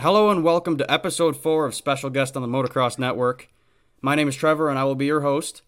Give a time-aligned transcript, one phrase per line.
[0.00, 3.50] Hello and welcome to episode four of Special Guest on the Motocross Network.
[4.00, 5.60] My name is Trevor and I will be your host.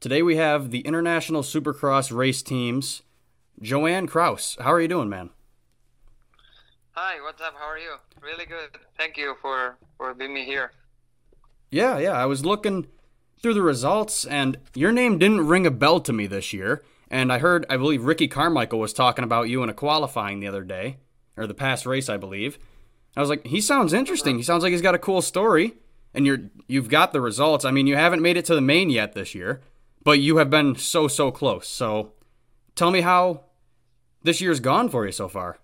[0.00, 3.02] Today we have the International Supercross race teams.
[3.60, 5.28] Joan Cros, how are you doing, man?
[6.92, 7.56] Hi, what's up?
[7.58, 7.96] How are you?
[8.22, 8.70] Really good.
[8.96, 10.72] Thank you for for being me here.
[11.70, 12.12] Yeah, yeah.
[12.12, 12.86] I was looking
[13.42, 16.82] through the results, and your name didn't ring a bell to me this year.
[17.10, 20.48] And I heard, I believe Ricky Carmichael was talking about you in a qualifying the
[20.48, 20.96] other day,
[21.36, 22.58] or the past race, I believe.
[23.18, 24.36] I was like, he sounds interesting.
[24.36, 25.74] He sounds like he's got a cool story,
[26.14, 27.64] and you're you've got the results.
[27.64, 29.60] I mean, you haven't made it to the main yet this year,
[30.04, 31.66] but you have been so so close.
[31.66, 32.12] So,
[32.76, 33.40] tell me how
[34.22, 35.58] this year's gone for you so far.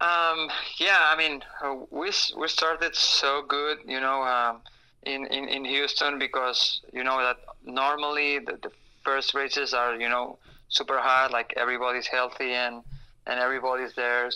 [0.00, 4.62] Um, yeah, I mean, uh, we we started so good, you know, um,
[5.02, 7.36] in, in in Houston because you know that
[7.66, 8.70] normally the, the
[9.04, 10.38] first races are you know
[10.70, 12.82] super hard, like everybody's healthy and
[13.26, 14.30] and everybody's there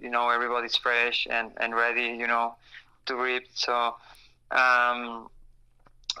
[0.00, 2.54] you know everybody's fresh and, and ready you know
[3.06, 3.94] to rip so
[4.52, 5.28] um,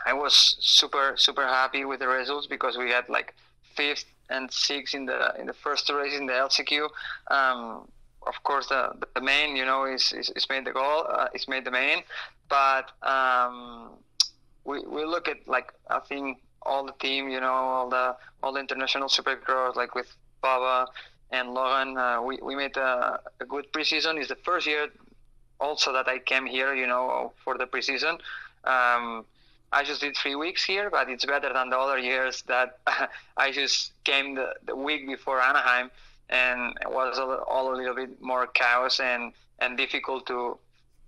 [0.06, 3.34] I was super super happy with the results because we had like
[3.74, 6.88] fifth and sixth in the in the first race in the LCQ
[7.30, 7.88] um,
[8.26, 11.64] of course the, the main you know is, is, is made the goal uh, made
[11.64, 12.02] the main.
[12.48, 13.90] But um,
[14.64, 18.52] we, we look at like I think all the team you know all the all
[18.52, 20.90] the international supercross like with Baba
[21.30, 24.18] and Logan, uh, we, we made a, a, good preseason.
[24.18, 24.88] It's the first year
[25.60, 28.14] also that I came here, you know, for the preseason.
[28.64, 29.24] Um,
[29.72, 32.78] I just did three weeks here, but it's better than the other years that
[33.36, 35.90] I just came the, the week before Anaheim,
[36.28, 40.58] and it was all, all a little bit more chaos and, and difficult to,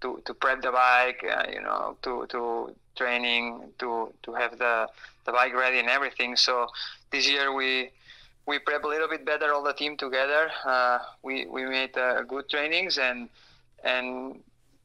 [0.03, 4.87] to, to prep the bike, uh, you know, to, to training, to, to have the,
[5.25, 6.37] the bike ready and everything.
[6.37, 6.69] So
[7.11, 7.91] this year we
[8.47, 10.51] we prep a little bit better all the team together.
[10.65, 13.29] Uh, we we made uh, good trainings and
[13.85, 14.41] and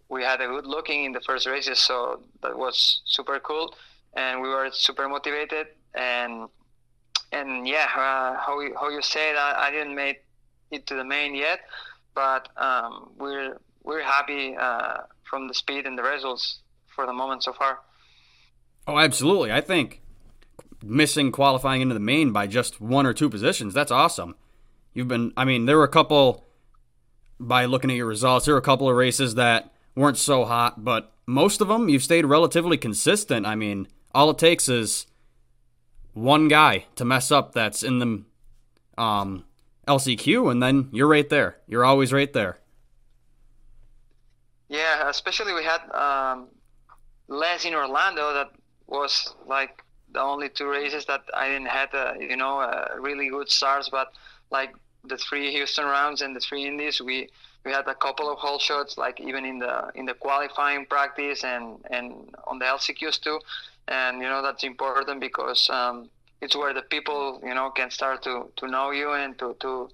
[0.09, 3.75] we had a good looking in the first races, so that was super cool.
[4.15, 6.49] And we were super motivated and
[7.31, 10.23] and yeah, uh, how you, how you said, I, I didn't make
[10.71, 11.59] it to the main yet,
[12.15, 17.43] but um, we're we're happy uh, from the speed and the results for the moment
[17.43, 17.79] so far.
[18.87, 19.51] Oh, absolutely.
[19.51, 20.01] I think
[20.83, 23.73] missing qualifying into the main by just one or two positions.
[23.73, 24.35] That's awesome.
[24.93, 26.45] You've been, I mean, there were a couple,
[27.39, 30.83] by looking at your results, there were a couple of races that weren't so hot,
[30.83, 33.45] but most of them you've stayed relatively consistent.
[33.45, 35.07] I mean, all it takes is
[36.13, 38.23] one guy to mess up that's in the
[39.01, 39.45] um,
[39.87, 41.57] LCQ, and then you're right there.
[41.67, 42.59] You're always right there.
[44.69, 46.47] Yeah, especially we had um,
[47.27, 48.49] Les in Orlando that
[48.87, 53.29] was like the only two races that I didn't have, uh, you know, uh, really
[53.29, 53.89] good starts.
[53.89, 54.13] But
[54.51, 54.73] like
[55.03, 57.29] the three Houston rounds and the three Indies, we
[57.65, 61.43] we had a couple of hole shots, like even in the in the qualifying practice
[61.43, 63.39] and and on the LCQs too.
[63.87, 66.09] And you know that's important because um,
[66.41, 69.89] it's where the people you know can start to to know you and to to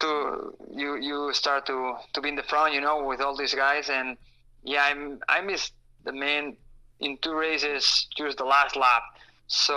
[0.00, 3.54] to you you start to to be in the front, you know, with all these
[3.54, 3.88] guys.
[3.88, 4.16] And
[4.62, 5.70] yeah, I'm I miss
[6.04, 6.56] the main
[7.00, 9.02] in two races just the last lap.
[9.46, 9.74] So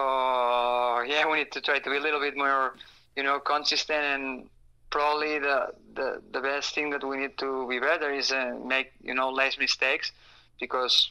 [1.07, 2.75] yeah, we need to try to be a little bit more,
[3.15, 4.49] you know, consistent and
[4.89, 8.91] probably the the, the best thing that we need to be better is uh, make
[9.01, 10.11] you know less mistakes
[10.59, 11.09] because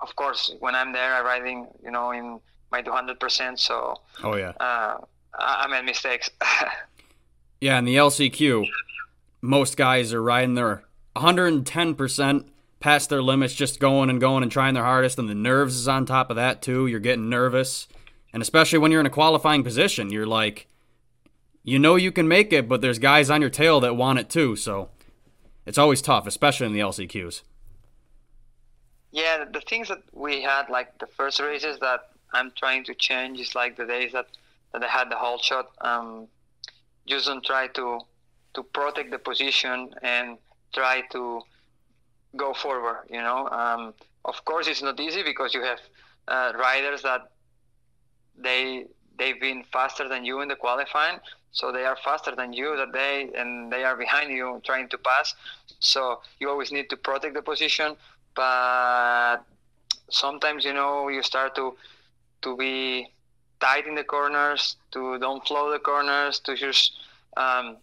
[0.00, 4.52] of course when I'm there I'm riding you know in my 200% so oh yeah
[4.60, 4.98] uh,
[5.34, 6.30] I, I made mistakes
[7.60, 8.66] yeah in the LCQ
[9.42, 10.84] most guys are riding their
[11.16, 12.44] 110%
[12.80, 15.88] past their limits, just going and going and trying their hardest, and the nerves is
[15.88, 16.86] on top of that too.
[16.86, 17.88] You're getting nervous,
[18.32, 20.68] and especially when you're in a qualifying position, you're like,
[21.62, 24.30] you know you can make it, but there's guys on your tail that want it
[24.30, 24.56] too.
[24.56, 24.90] So
[25.64, 27.42] it's always tough, especially in the LCQs.
[29.10, 33.40] Yeah, the things that we had, like the first races that I'm trying to change,
[33.40, 34.26] is like the days that
[34.72, 35.70] that I had the hole shot.
[35.80, 36.28] Um,
[37.06, 38.00] just don't try to
[38.54, 40.38] to protect the position and
[40.72, 41.42] try to
[42.36, 43.06] go forward.
[43.10, 43.94] You know, um,
[44.24, 45.80] of course, it's not easy because you have
[46.28, 47.30] uh, riders that
[48.36, 48.86] they
[49.18, 51.18] they've been faster than you in the qualifying,
[51.52, 54.98] so they are faster than you that day, and they are behind you trying to
[54.98, 55.34] pass.
[55.80, 57.96] So you always need to protect the position,
[58.34, 59.38] but
[60.10, 61.76] sometimes you know you start to
[62.42, 63.08] to be
[63.60, 66.92] tight in the corners, to don't flow the corners, to just
[67.36, 67.76] um,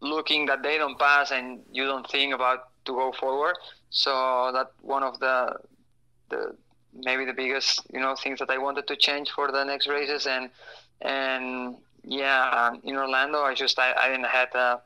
[0.00, 3.56] looking that they don't pass and you don't think about to go forward.
[3.90, 5.56] So that one of the
[6.30, 6.56] the
[6.94, 10.26] maybe the biggest you know things that I wanted to change for the next races
[10.26, 10.50] and
[11.00, 14.76] and yeah in Orlando I just I, I didn't have uh,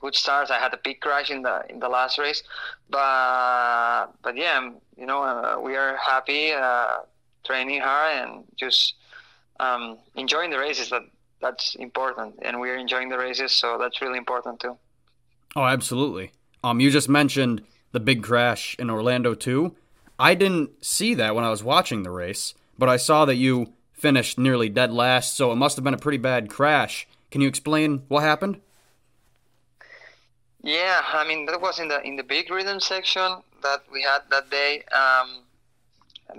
[0.00, 0.50] good starts.
[0.50, 2.42] I had a big crash in the in the last race,
[2.90, 6.98] but but yeah, you know, uh, we are happy, uh,
[7.44, 8.94] training hard, and just
[9.60, 10.90] um, enjoying the races.
[10.90, 11.02] That
[11.40, 14.76] that's important, and we are enjoying the races, so that's really important too.
[15.56, 16.32] Oh, absolutely.
[16.62, 17.62] Um, you just mentioned
[17.92, 19.76] the big crash in Orlando too.
[20.18, 23.72] I didn't see that when I was watching the race, but I saw that you
[23.92, 27.06] finished nearly dead last, so it must have been a pretty bad crash.
[27.30, 28.60] Can you explain what happened?
[30.62, 34.22] Yeah, I mean that was in the in the big rhythm section that we had
[34.30, 34.82] that day.
[34.92, 35.42] Um,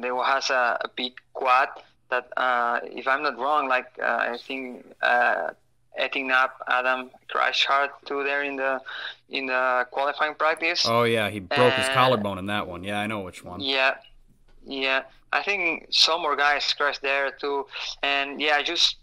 [0.01, 1.69] there was a, a big quad
[2.10, 5.51] that, uh, if I'm not wrong, like uh, I think uh,
[6.00, 6.31] Etienne
[6.68, 8.81] Adam crashed hard too there in the
[9.30, 10.86] in the qualifying practice.
[10.88, 12.84] Oh yeah, he broke his collarbone in that one.
[12.84, 13.60] Yeah, I know which one.
[13.62, 13.96] Yeah,
[14.66, 15.04] yeah.
[15.31, 17.68] I think some more guys crashed there too,
[18.01, 18.98] and yeah, I just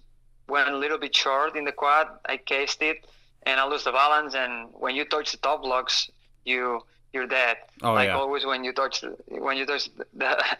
[0.48, 2.08] went a little bit short in the quad.
[2.24, 3.04] I cased it,
[3.44, 4.34] and I lost the balance.
[4.34, 6.10] And when you touch the top blocks,
[6.44, 6.82] you
[7.12, 7.58] you're dead.
[7.82, 8.16] Oh, like yeah.
[8.16, 10.44] always when you touch when you touch the.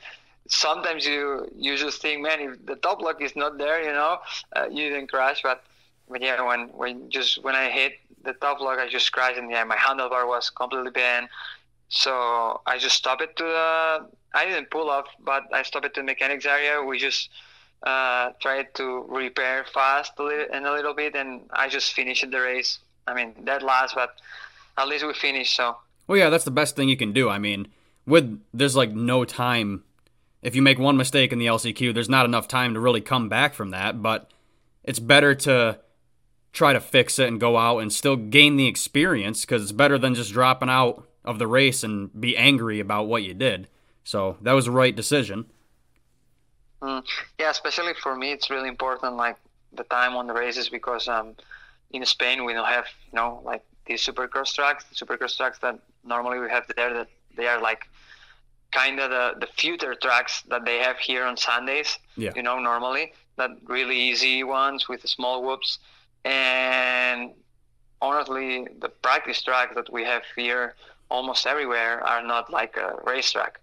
[0.48, 4.18] Sometimes you you just think, man, if the top block is not there, you know,
[4.54, 5.42] uh, you didn't crash.
[5.42, 5.64] But
[6.08, 7.92] but yeah, when when just when I hit
[8.22, 11.28] the top block, I just crashed, and yeah, my handlebar was completely bent.
[11.88, 14.06] So I just stopped it to the.
[14.34, 16.82] I didn't pull off, but I stopped it to the mechanics area.
[16.82, 17.30] We just
[17.82, 22.40] uh, tried to repair fast a little, a little bit, and I just finished the
[22.40, 22.78] race.
[23.06, 24.16] I mean, that last, but
[24.76, 25.56] at least we finished.
[25.56, 25.76] So
[26.06, 27.28] Well, yeah, that's the best thing you can do.
[27.28, 27.68] I mean,
[28.06, 29.84] with there's like no time.
[30.42, 33.28] If you make one mistake in the LCQ, there's not enough time to really come
[33.28, 34.02] back from that.
[34.02, 34.30] But
[34.84, 35.80] it's better to
[36.56, 39.98] try to fix it and go out and still gain the experience because it's better
[39.98, 43.68] than just dropping out of the race and be angry about what you did.
[44.04, 45.44] So that was the right decision.
[46.80, 47.04] Mm,
[47.38, 49.36] yeah, especially for me, it's really important, like
[49.74, 51.34] the time on the races, because um,
[51.90, 55.78] in Spain we don't have, you know, like these supercross tracks, the supercross tracks that
[56.04, 56.94] normally we have there.
[56.94, 57.86] That they are like
[58.72, 61.98] kind of the the future tracks that they have here on Sundays.
[62.16, 62.32] Yeah.
[62.34, 65.78] You know, normally that really easy ones with small whoops,
[66.26, 67.32] and
[68.02, 70.75] honestly, the practice tracks that we have here
[71.11, 73.61] almost everywhere are not like a racetrack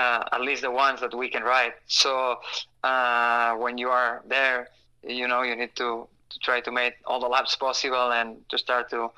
[0.00, 1.74] uh, at least the ones that we can ride.
[1.86, 2.36] So
[2.82, 4.68] uh, when you are there,
[5.02, 8.56] you know you need to, to try to make all the laps possible and to
[8.58, 9.10] start to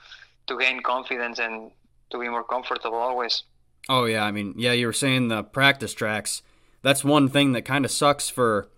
[0.49, 1.70] to gain confidence and
[2.11, 3.44] to be more comfortable always.
[3.88, 6.43] Oh yeah, I mean, yeah, you were saying the practice tracks.
[6.82, 8.69] That's one thing that kind of sucks for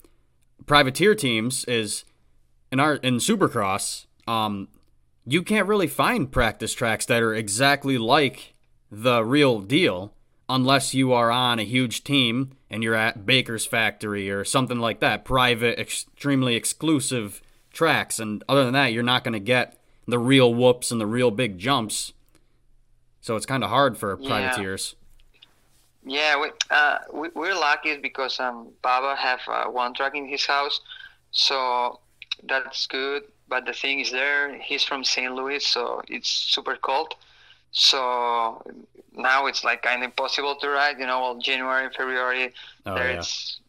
[0.67, 2.05] privateer teams is
[2.75, 4.67] in our in Supercross, um,
[5.25, 8.55] you can't really find practice tracks that are exactly like
[8.91, 10.12] the real deal
[10.49, 14.99] unless you are on a huge team and you're at Baker's factory or something like
[14.99, 17.41] that, private, extremely exclusive
[17.73, 18.19] tracks.
[18.19, 19.79] And other than that, you're not going to get
[20.09, 22.12] the real whoops and the real big jumps.
[23.20, 24.29] So it's kind of hard for Yeah.
[24.29, 24.97] privateers.
[26.05, 30.44] Yeah, we, uh, we we're lucky because um, Baba have uh, one track in his
[30.44, 30.81] house,
[31.31, 32.00] so
[32.42, 33.22] that's good.
[33.48, 35.32] But the thing is, there he's from St.
[35.32, 37.14] Louis, so it's super cold.
[37.70, 38.62] So
[39.12, 40.98] now it's like kind of impossible to ride.
[40.98, 42.52] You know, well, January, February,
[42.86, 43.19] Oh, there yeah.
[43.19, 43.60] it's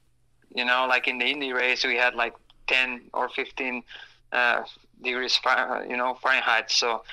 [0.54, 2.34] you know like in the Indy race we had like
[2.68, 3.84] 10 or 15
[4.32, 4.64] uh,
[5.04, 5.40] degrees
[5.90, 6.72] you know Fahrenheit.
[6.72, 7.04] So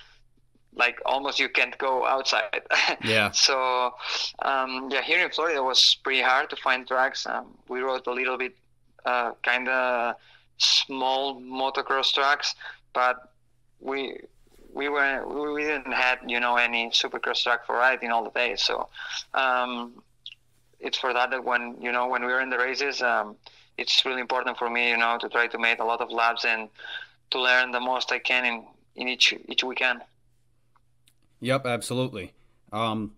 [0.74, 2.62] like almost you can't go outside.
[3.04, 3.30] Yeah.
[3.32, 3.94] So
[4.40, 7.26] um, yeah, here in Florida it was pretty hard to find tracks.
[7.26, 8.54] Um, we rode a little bit
[9.04, 10.14] uh, kind of
[10.58, 12.54] small motocross tracks,
[12.92, 13.32] but
[13.80, 14.16] we
[14.72, 18.56] we were we- didn't had you know any supercross track for riding all the day.
[18.56, 18.88] So
[19.34, 20.02] um,
[20.80, 23.36] it's for that that when you know when we were in the races, um,
[23.78, 26.44] it's really important for me you know to try to make a lot of laps
[26.44, 26.68] and
[27.30, 28.64] to learn the most I can in,
[28.96, 30.02] in each each weekend.
[31.40, 32.32] Yep, absolutely.
[32.72, 33.14] Um,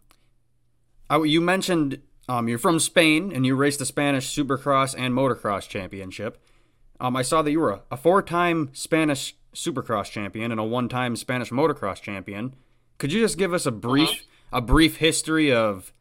[1.10, 5.68] I, you mentioned um, you're from Spain and you raced the Spanish Supercross and Motocross
[5.68, 6.38] Championship.
[7.00, 11.16] Um, I saw that you were a, a four-time Spanish Supercross champion and a one-time
[11.16, 12.54] Spanish Motocross champion.
[12.98, 15.92] Could you just give us a brief a brief history of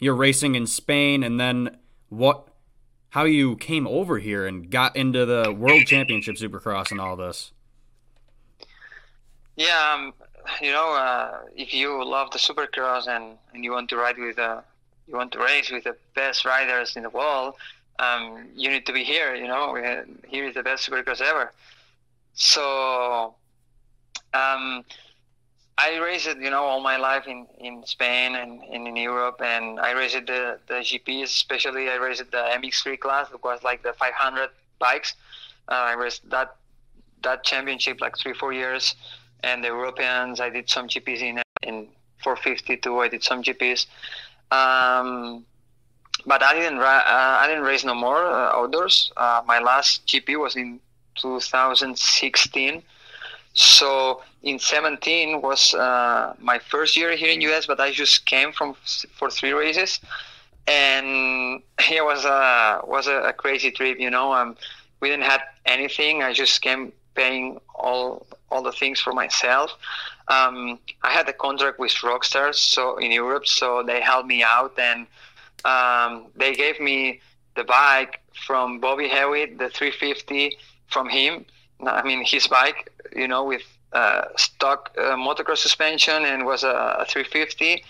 [0.00, 1.76] your racing in Spain and then
[2.08, 2.48] what
[3.10, 7.52] how you came over here and got into the World Championship Supercross and all this?
[9.56, 10.14] Yeah, um,
[10.62, 14.36] you know, uh, if you love the supercross and, and you want to ride with
[14.36, 14.62] the,
[15.08, 17.54] you want to race with the best riders in the world,
[18.00, 19.34] um, you need to be here.
[19.34, 19.74] You know,
[20.26, 21.52] here is the best supercross ever.
[22.34, 23.34] So,
[24.32, 24.84] um,
[25.78, 29.80] I raced, you know, all my life in, in Spain and, and in Europe, and
[29.80, 33.92] I raced the the GPs, especially I raced the MX3 class, it was like the
[33.94, 35.14] 500 bikes.
[35.68, 36.56] Uh, I raced that
[37.22, 38.94] that championship like three four years
[39.42, 40.40] and the Europeans.
[40.40, 41.88] I did some GPs in in
[42.22, 42.98] 452.
[42.98, 43.86] I did some GPs,
[44.50, 45.46] um,
[46.26, 49.12] but I didn't ra- uh, I didn't race no more uh, outdoors.
[49.16, 50.80] Uh, my last GP was in
[51.16, 52.82] 2016.
[53.52, 58.52] So in 17 was uh, my first year here in US, but I just came
[58.52, 58.74] from
[59.18, 60.00] for three races,
[60.66, 63.98] and it was a was a, a crazy trip.
[63.98, 64.56] You know, um,
[65.00, 66.22] we didn't have anything.
[66.22, 69.72] I just came paying all all the things for myself.
[70.28, 74.78] Um, I had a contract with Rockstars, so in Europe, so they helped me out,
[74.78, 75.06] and
[75.64, 77.20] um, they gave me
[77.56, 80.56] the bike from Bobby Hewitt, the 350
[80.88, 81.44] from him.
[81.86, 83.62] I mean, his bike, you know, with
[83.92, 87.84] uh, stock uh, motocross suspension, and was a, a 350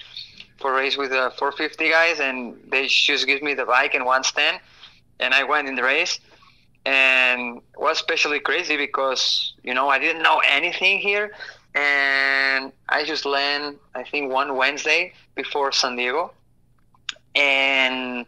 [0.59, 4.25] for race with the 450 guys, and they just give me the bike and one
[4.25, 4.61] stand,
[5.19, 6.19] and I went in the race.
[6.87, 11.33] And was especially crazy because you know I didn't know anything here,
[11.75, 16.33] and I just land I think one Wednesday before San Diego,
[17.35, 18.27] and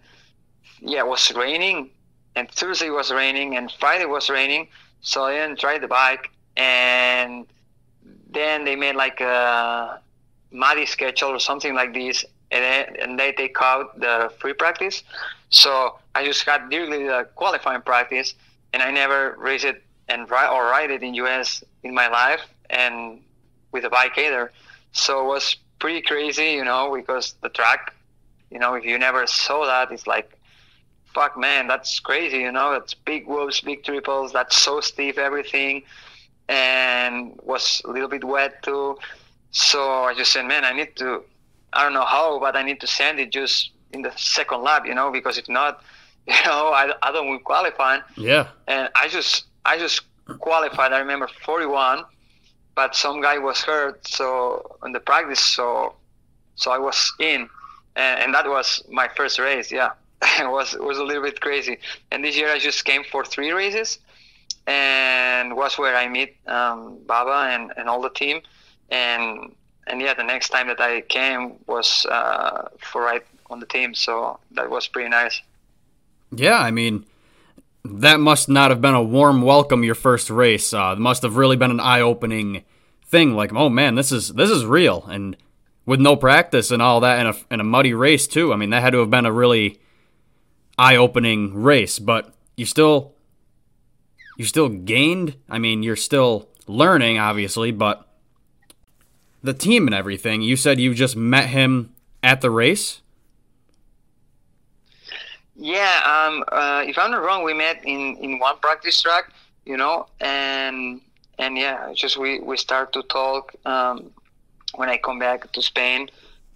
[0.80, 1.90] yeah, it was raining,
[2.34, 4.68] and Thursday was raining, and Friday was raining,
[5.00, 7.46] so I didn't try the bike, and
[8.30, 10.00] then they made like a
[10.50, 15.02] muddy schedule or something like this, and, then, and they take out the free practice.
[15.50, 18.34] So I just had nearly the qualifying practice,
[18.72, 22.40] and I never raced it and ride or ride it in US in my life,
[22.70, 23.20] and
[23.72, 24.52] with a bike either.
[24.92, 27.94] So it was pretty crazy, you know, because the track,
[28.52, 30.38] you know, if you never saw that, it's like,
[31.14, 35.82] fuck, man, that's crazy, you know, that's big whoops, big triples, that's so steep, everything,
[36.48, 38.98] and was a little bit wet too.
[39.50, 41.22] So I just said, man, I need to,
[41.72, 44.86] I don't know how, but I need to send it just in the second lap,
[44.86, 45.82] you know, because if not,
[46.26, 48.02] you know, I, I don't win qualifying.
[48.16, 48.48] Yeah.
[48.68, 50.02] And I just I just
[50.38, 50.92] qualified.
[50.92, 52.04] I remember 41,
[52.74, 55.94] but some guy was hurt, so in the practice, so
[56.54, 57.48] so I was in,
[57.96, 59.70] and, and that was my first race.
[59.70, 59.90] Yeah,
[60.40, 61.78] it was was a little bit crazy.
[62.10, 63.98] And this year I just came for three races,
[64.66, 68.40] and was where I meet um, Baba and, and all the team,
[68.90, 69.54] and
[69.86, 73.94] and yeah, the next time that I came was uh, for right on the team,
[73.94, 75.42] so that was pretty nice.
[76.34, 77.04] Yeah, I mean,
[77.84, 80.72] that must not have been a warm welcome your first race.
[80.72, 82.64] Uh, must have really been an eye-opening
[83.04, 83.34] thing.
[83.34, 85.36] Like, oh man, this is this is real, and
[85.84, 88.52] with no practice and all that, in a in a muddy race too.
[88.52, 89.80] I mean, that had to have been a really
[90.78, 91.98] eye-opening race.
[91.98, 93.14] But you still
[94.36, 95.36] you still gained.
[95.48, 98.06] I mean, you're still learning, obviously, but
[99.42, 100.42] the team and everything.
[100.42, 103.00] You said you just met him at the race.
[105.54, 109.32] Yeah, um, uh, if I'm not wrong, we met in, in one practice track,
[109.64, 111.00] you know, and
[111.38, 114.10] and yeah, just we, we start to talk um,
[114.74, 116.08] when I come back to Spain,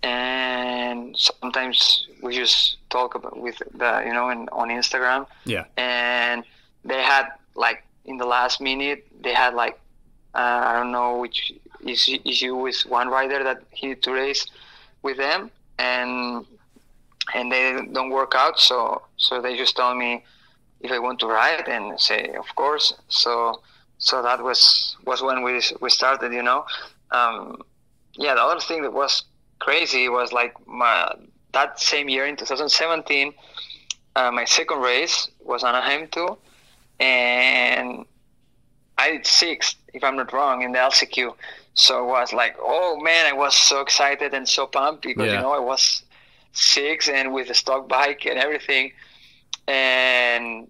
[0.03, 5.27] and sometimes we just talk about with the you know in, on Instagram.
[5.45, 5.65] Yeah.
[5.77, 6.45] And
[6.85, 9.79] they had like in the last minute they had like
[10.35, 11.53] uh, I don't know which
[11.85, 14.47] issue with one rider that he to race
[15.03, 16.45] with them, and
[17.35, 18.59] and they don't work out.
[18.59, 20.25] So so they just told me
[20.81, 22.95] if I want to ride and say of course.
[23.09, 23.63] So
[23.99, 26.33] so that was was when we we started.
[26.33, 26.67] You know,
[27.11, 27.63] um,
[28.17, 28.35] yeah.
[28.35, 29.25] The other thing that was
[29.59, 31.15] crazy was like my
[31.53, 33.33] that same year in 2017.
[34.15, 36.39] Uh, my second race was Anaheim too,
[37.01, 38.07] and
[38.99, 41.35] I did sixth, if I'm not wrong, in the LCQ.
[41.75, 45.35] So it was like, oh man, I was so excited and so pumped because yeah.
[45.35, 46.03] you know I was
[46.53, 48.93] six and with a stock bike and everything,
[49.69, 50.69] and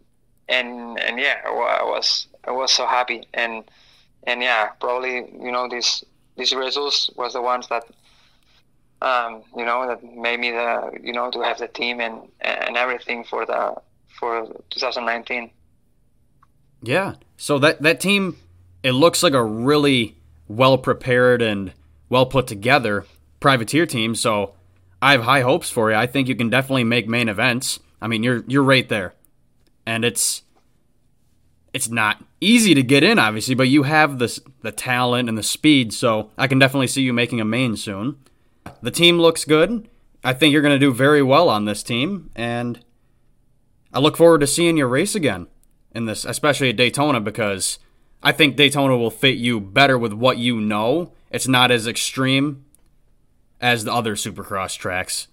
[0.48, 3.64] and and yeah, I was I was so happy and
[4.24, 6.04] and yeah, probably you know these
[6.36, 7.84] these results was the ones that
[9.02, 12.76] um, you know that made me the you know to have the team and and
[12.76, 13.74] everything for the
[14.18, 15.50] for 2019.
[16.82, 17.14] Yeah.
[17.36, 18.36] So that that team,
[18.82, 20.16] it looks like a really
[20.48, 21.72] well prepared and
[22.08, 23.04] well put together
[23.40, 24.14] privateer team.
[24.14, 24.54] So
[25.02, 25.96] I have high hopes for you.
[25.96, 27.80] I think you can definitely make main events.
[28.00, 29.14] I mean, you're you're right there,
[29.84, 30.42] and it's
[31.76, 35.42] it's not easy to get in, obviously, but you have the the talent and the
[35.42, 35.92] speed.
[35.92, 38.16] So I can definitely see you making a main soon.
[38.80, 39.86] The team looks good.
[40.24, 42.82] I think you're going to do very well on this team, and
[43.92, 45.48] I look forward to seeing your race again
[45.94, 47.78] in this, especially at Daytona, because
[48.22, 51.12] I think Daytona will fit you better with what you know.
[51.30, 52.64] It's not as extreme
[53.60, 55.28] as the other Supercross tracks.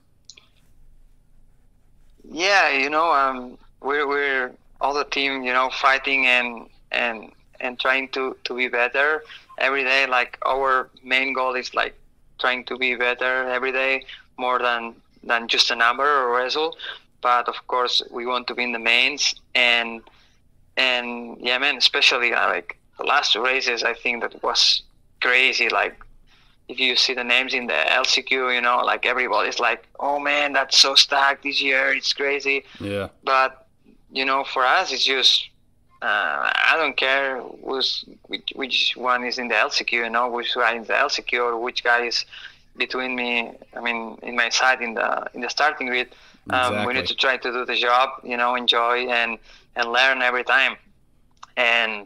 [2.30, 4.52] Yeah, you know, um, we're we're
[4.84, 9.24] all the team, you know, fighting and and and trying to to be better
[9.58, 10.06] every day.
[10.06, 11.96] Like our main goal is like
[12.40, 14.06] trying to be better every day
[14.38, 16.78] more than than just a number or result.
[17.22, 20.02] But of course, we want to be in the mains and
[20.76, 24.84] and yeah, man, especially uh, like the last two races, I think that was
[25.22, 25.70] crazy.
[25.70, 25.96] Like
[26.68, 30.52] if you see the names in the LCQ, you know, like everybody's like, "Oh man,
[30.54, 31.94] that's so stacked this year.
[31.94, 33.10] It's crazy." Yeah.
[33.24, 33.63] But
[34.14, 35.50] you know, for us, it's just
[36.02, 39.92] uh, I don't care who's which, which one is in the LCQ.
[39.92, 42.26] You know, which guy is in the LCQ or which guy is
[42.78, 43.52] between me.
[43.76, 46.10] I mean, in my side in the in the starting grid.
[46.50, 46.88] Um, Exactly.
[46.88, 48.10] We need to try to do the job.
[48.24, 49.40] You know, enjoy and
[49.76, 50.76] and learn every time.
[51.58, 52.06] And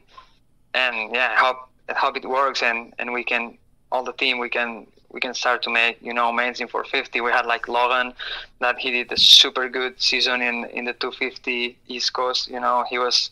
[0.73, 3.57] and yeah, hope hope it works and and we can
[3.91, 4.85] all the team we can
[5.17, 8.13] we can start to make you know amazing 450 we had like logan
[8.59, 12.85] that he did a super good season in in the 250 east coast you know
[12.91, 13.31] he was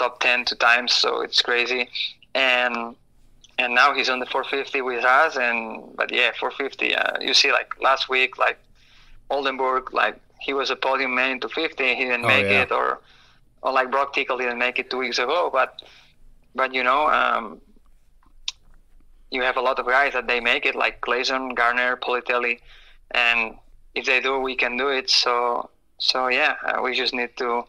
[0.00, 1.88] top 10 two times so it's crazy
[2.36, 2.94] and
[3.58, 5.58] and now he's on the 450 with us and
[5.96, 8.58] but yeah 450 uh, you see like last week like
[9.30, 12.62] oldenburg like he was a podium man in 250 he didn't Oh, make yeah.
[12.62, 13.00] it or
[13.62, 15.82] or like broc tickle didn't make it two weeks ago but
[16.54, 17.60] but you know um,
[19.30, 22.60] you have a lot of guys that they make it like Clason, Garner, Politelli,
[23.10, 23.54] and
[23.94, 25.10] if they do, we can do it.
[25.10, 27.64] So so yeah, uh, we just need to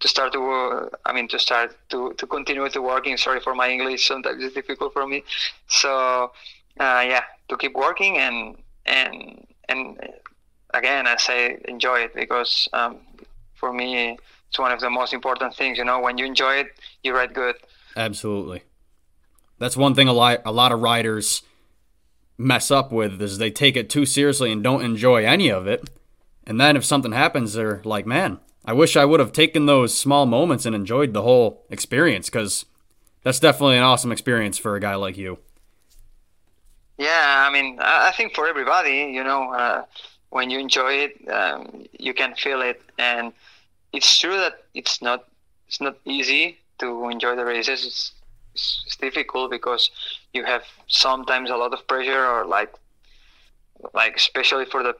[0.00, 3.16] to start to uh, I mean to start to to continue to working.
[3.16, 5.24] Sorry for my English, sometimes it's difficult for me.
[5.68, 6.32] So
[6.78, 9.98] uh, yeah, to keep working and and and
[10.74, 12.98] again, I say enjoy it because um,
[13.54, 15.78] for me it's one of the most important things.
[15.78, 16.68] You know, when you enjoy it,
[17.02, 17.56] you write good.
[17.96, 18.62] Absolutely.
[19.60, 21.42] That's one thing a lot a lot of riders
[22.36, 25.88] mess up with is they take it too seriously and don't enjoy any of it.
[26.44, 29.96] And then if something happens, they're like, "Man, I wish I would have taken those
[29.96, 32.64] small moments and enjoyed the whole experience." Because
[33.22, 35.38] that's definitely an awesome experience for a guy like you.
[36.96, 39.84] Yeah, I mean, I think for everybody, you know, uh,
[40.30, 43.34] when you enjoy it, um, you can feel it, and
[43.92, 45.26] it's true that it's not
[45.68, 47.84] it's not easy to enjoy the races.
[47.84, 48.12] It's,
[48.60, 49.90] it's, it's difficult because
[50.32, 52.72] you have sometimes a lot of pressure, or like
[53.94, 54.94] like especially for the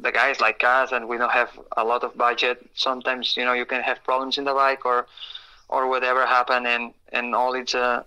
[0.00, 2.58] the guys like us, and we don't have a lot of budget.
[2.74, 5.06] Sometimes you know you can have problems in the bike or
[5.68, 8.04] or whatever happen, and and all it's a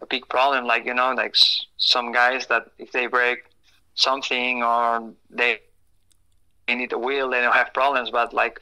[0.00, 0.64] a big problem.
[0.66, 3.38] Like you know, like s- some guys that if they break
[3.94, 5.60] something or they
[6.66, 8.10] they need a wheel, they don't have problems.
[8.10, 8.60] But like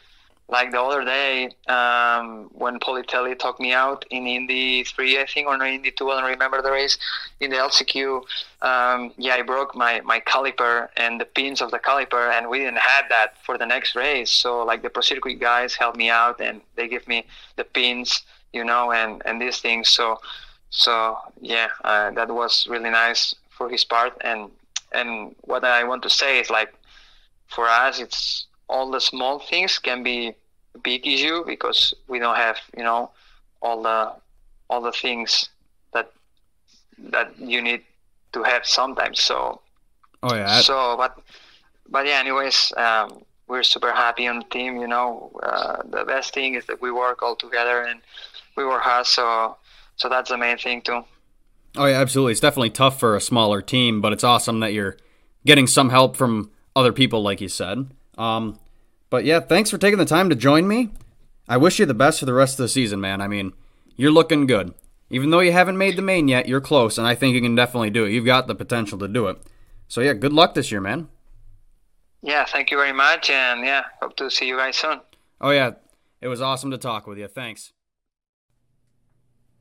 [0.49, 5.49] like the other day um, when Politelli took me out in Indy three, I think,
[5.49, 6.97] or Indy two, I don't remember the race
[7.41, 8.23] in the LCQ.
[8.63, 12.59] Um, yeah, I broke my my caliper and the pins of the caliper, and we
[12.59, 14.31] didn't have that for the next race.
[14.31, 18.23] So like the pro circuit guys helped me out and they give me the pins,
[18.53, 19.89] you know, and and these things.
[19.89, 20.21] So
[20.71, 24.13] so yeah, uh, that was really nice for his part.
[24.21, 24.51] And
[24.93, 26.73] and what I want to say is like
[27.49, 30.35] for us, it's all the small things can be
[30.75, 33.11] a big issue because we don't have you know
[33.63, 34.13] all the
[34.69, 35.49] all the things
[35.93, 36.13] that
[36.99, 37.83] that you need
[38.33, 39.21] to have sometimes.
[39.21, 39.61] So
[40.23, 41.19] Oh yeah, so but
[41.89, 42.73] but yeah, anyways.
[42.77, 44.77] Um, we're super happy on the team.
[44.81, 48.01] You know, uh, the best thing is that we work all together and
[48.57, 49.07] we work hard.
[49.07, 49.57] So
[49.97, 51.05] so that's the main thing too.
[51.77, 52.33] Oh yeah, absolutely.
[52.33, 54.97] It's definitely tough for a smaller team, but it's awesome that you're
[55.45, 57.91] getting some help from other people, like you said.
[58.17, 58.59] Um,
[59.11, 60.91] but yeah, thanks for taking the time to join me.
[61.49, 63.21] I wish you the best for the rest of the season, man.
[63.21, 63.53] I mean,
[63.97, 64.75] you're looking good.
[65.09, 67.55] Even though you haven't made the main yet, you're close, and I think you can
[67.55, 68.11] definitely do it.
[68.11, 69.39] You've got the potential to do it.
[69.87, 71.09] So yeah, good luck this year, man.
[72.23, 75.01] Yeah, thank you very much, and yeah, hope to see you guys soon.
[75.41, 75.73] Oh yeah,
[76.21, 77.29] it was awesome to talk with you.
[77.29, 77.73] Thanks.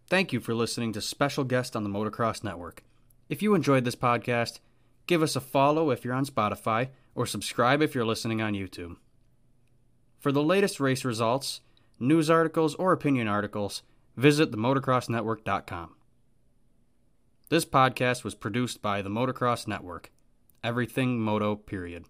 [0.08, 2.84] Thank you for listening to Special Guest on the Motocross Network.
[3.30, 4.60] If you enjoyed this podcast,
[5.06, 8.98] give us a follow if you're on Spotify or subscribe if you're listening on YouTube.
[10.20, 11.62] For the latest race results,
[12.00, 13.82] news articles, or opinion articles,
[14.16, 15.96] visit themotocrossnetwork.com.
[17.50, 20.12] This podcast was produced by the Motocross Network.
[20.64, 22.06] Everything Moto, period.